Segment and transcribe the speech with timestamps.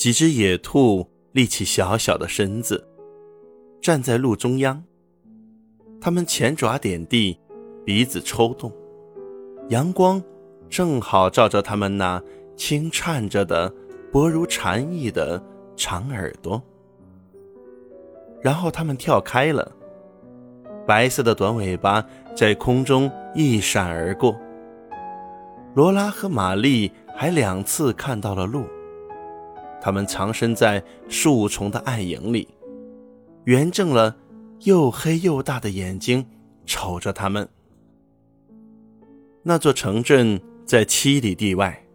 [0.00, 2.88] 几只野兔立起小小的身子，
[3.82, 4.82] 站在路中央。
[6.00, 7.38] 它们前爪点地，
[7.84, 8.72] 鼻子抽动，
[9.68, 10.22] 阳光
[10.70, 12.18] 正好照着它们那
[12.56, 13.70] 轻颤着的、
[14.10, 15.38] 薄如蝉翼的
[15.76, 16.62] 长耳朵。
[18.40, 19.70] 然后它们跳开了，
[20.86, 22.02] 白色的短尾巴
[22.34, 24.34] 在空中一闪而过。
[25.74, 28.64] 罗拉和玛丽还两次看到了鹿，
[29.80, 32.48] 他们藏身在树丛的暗影里，
[33.44, 34.16] 圆睁了
[34.60, 36.26] 又黑又大的眼睛，
[36.66, 37.48] 瞅着他们。
[39.42, 41.86] 那座城镇在七里地外，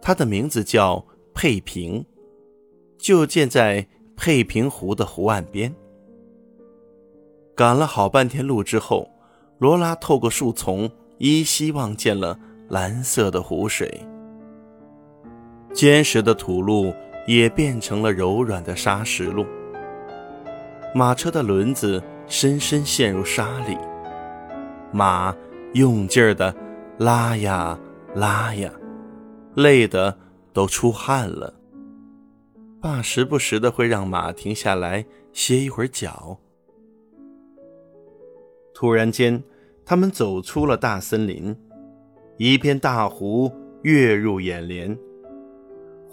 [0.00, 1.04] 它的名字叫
[1.34, 2.04] 佩平，
[2.98, 3.86] 就建在。
[4.14, 5.74] 佩平湖的湖岸边，
[7.56, 9.10] 赶了好半天路之后，
[9.58, 10.88] 罗拉透过树丛
[11.18, 12.38] 依稀望见了
[12.68, 14.06] 蓝色的湖水。
[15.72, 16.94] 坚实的土路
[17.26, 19.46] 也变成了柔软的沙石路。
[20.94, 23.76] 马车的轮子深深陷入沙里，
[24.92, 25.34] 马
[25.72, 26.54] 用劲儿的
[26.98, 27.78] 拉呀
[28.14, 28.70] 拉呀，
[29.54, 30.16] 累得
[30.52, 31.54] 都出汗了。
[32.80, 36.38] 爸时不时的会让马停下来歇一会儿脚。
[38.74, 39.42] 突然间，
[39.84, 41.56] 他们走出了大森林，
[42.36, 43.50] 一片大湖
[43.82, 44.98] 跃入眼帘，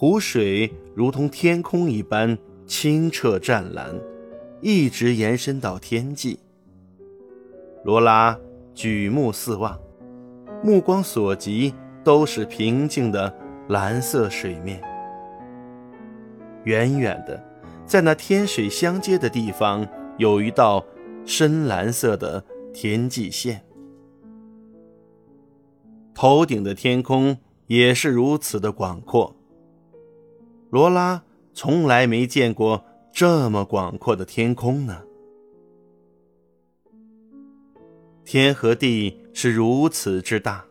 [0.00, 3.92] 湖水如同天空一般清澈湛蓝，
[4.60, 6.38] 一直延伸到天际。
[7.82, 8.38] 罗拉
[8.72, 9.76] 举目四望，
[10.62, 13.36] 目光所及都是平静的
[13.70, 14.80] 蓝色水面。
[16.62, 17.42] 远远的，
[17.84, 19.84] 在那天水相接的地方，
[20.16, 20.86] 有一道
[21.24, 23.64] 深蓝色的天际线。
[26.14, 29.34] 头顶的天空也是如此的广阔。
[30.70, 31.22] 罗拉
[31.54, 35.02] 从来没见过这么广阔的天空呢。
[38.24, 40.64] 天和地是如此之大，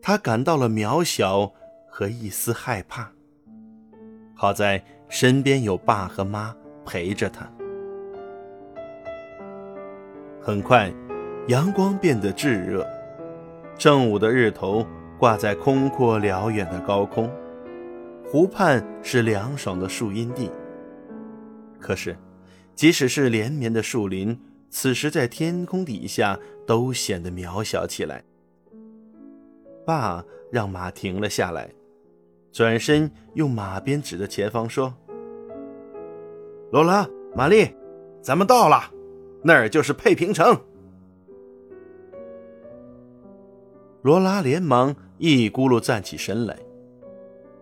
[0.00, 1.52] 他感到了渺小
[1.88, 3.12] 和一丝害怕。
[4.34, 4.82] 好在。
[5.12, 6.54] 身边有爸和妈
[6.86, 7.50] 陪着他。
[10.40, 10.88] 很快，
[11.48, 12.88] 阳光变得炙热，
[13.76, 14.86] 正午的日头
[15.18, 17.28] 挂在空阔辽远的高空，
[18.30, 20.48] 湖畔是凉爽的树荫地。
[21.80, 22.16] 可是，
[22.76, 28.22] 即使是连绵的树林，此时在天空底下都显得渺小起来。
[29.84, 31.68] 爸让马停了下来。
[32.52, 34.94] 转身用马鞭指着前方说
[36.70, 37.74] ：“罗拉，玛丽，
[38.22, 38.92] 咱们到了，
[39.42, 40.56] 那儿就是佩平城。”
[44.02, 46.56] 罗拉连忙一咕噜站起身来，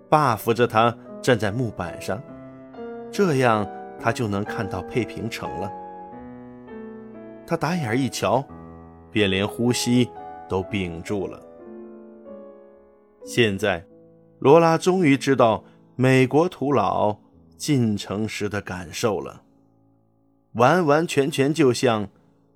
[0.08, 2.22] 爸扶着他站在木板上，
[3.10, 3.69] 这样
[4.00, 5.70] 他就能看到佩平城了。
[7.46, 8.44] 他打眼一瞧，
[9.10, 10.10] 便连呼吸
[10.48, 11.41] 都屏住了。
[13.24, 13.84] 现在。
[14.41, 15.64] 罗拉终于知道
[15.96, 17.19] 美国土佬
[17.56, 19.42] 进城时的感受了，
[20.52, 22.08] 完完全全就像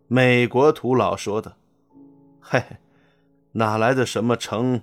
[0.06, 1.56] 美国土佬说的
[2.38, 2.62] ：“嘿，
[3.54, 4.82] 哪来的什么城，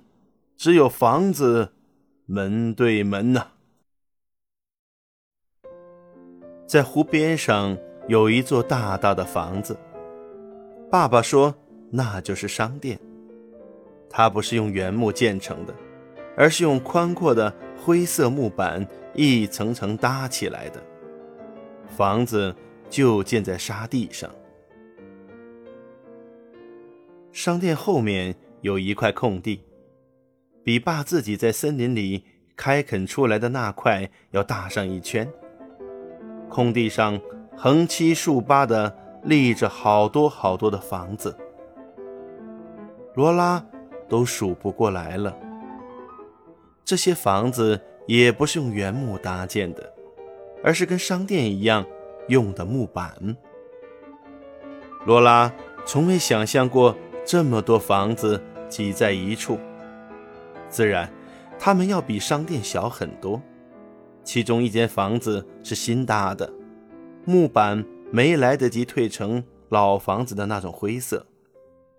[0.58, 1.72] 只有房子，
[2.32, 3.48] 门对门呐。”
[6.64, 7.76] 在湖边上
[8.06, 9.76] 有一座大大的房子，
[10.88, 11.52] 爸爸说
[11.90, 13.00] 那就是商店，
[14.08, 15.74] 它不是用原木建成的。
[16.36, 20.80] 而是用宽阔的灰色木板一层层搭起来的
[21.88, 22.54] 房子，
[22.88, 24.30] 就建在沙地上。
[27.32, 29.60] 商店后面有一块空地，
[30.62, 32.24] 比爸自己在森林里
[32.56, 35.30] 开垦出来的那块要大上一圈。
[36.48, 37.20] 空地上
[37.56, 38.94] 横七竖八的
[39.24, 41.36] 立着好多好多的房子，
[43.14, 43.64] 罗拉
[44.08, 45.36] 都数不过来了。
[46.84, 49.92] 这些房子也不是用原木搭建的，
[50.64, 51.86] 而是跟商店一样
[52.28, 53.36] 用的木板。
[55.06, 55.52] 罗拉
[55.86, 59.58] 从未想象过这么多房子挤在一处，
[60.70, 61.12] 自然，
[61.58, 63.42] 它们要比商店小很多。
[64.22, 66.50] 其中一间房子是新搭的，
[67.24, 71.26] 木板没来得及褪成老房子的那种灰色，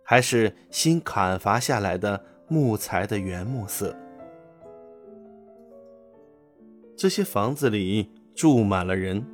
[0.04, 3.96] 还是新砍伐下来的木材的原木色。
[6.96, 9.26] 这些房子里住满了人，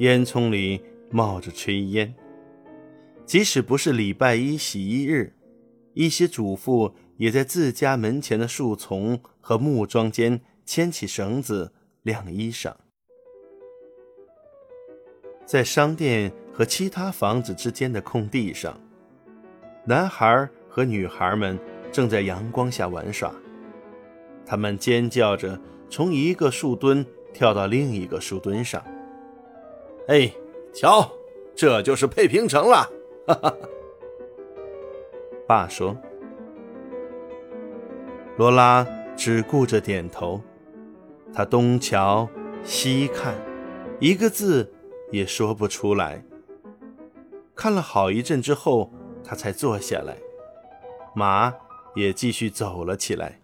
[0.00, 2.14] 烟囱里冒着炊烟。
[3.24, 5.32] 即使不是礼拜一洗衣日，
[5.94, 11.72] 一些主妇也在自家门前的树丛和木桩间牵起绳子，
[12.02, 12.72] 晾衣裳。
[15.46, 18.80] 在商店和其他房子之间的空地上，
[19.84, 21.58] 男孩和女孩们
[21.92, 23.32] 正在阳光下玩耍。
[24.46, 28.82] 他们尖叫着从一个树墩跳到另一个树墩上。
[30.08, 30.32] 哎，
[30.74, 31.10] 瞧，
[31.54, 32.90] 这就是佩平城了！
[33.26, 33.56] 哈哈。
[35.46, 35.96] 爸说。
[38.36, 38.84] 罗拉
[39.16, 40.40] 只顾着点头，
[41.32, 42.28] 她东瞧
[42.64, 43.34] 西看，
[44.00, 44.72] 一个字
[45.12, 46.24] 也说不出来。
[47.54, 48.92] 看了好一阵之后，
[49.22, 50.16] 他才坐下来，
[51.14, 51.54] 马
[51.94, 53.38] 也继续走了起来。